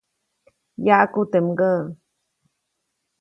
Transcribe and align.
Yaʼku 0.85 1.21
teʼ 1.31 1.43
mgäʼ. 1.47 1.79